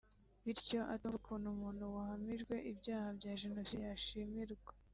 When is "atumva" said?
0.93-1.17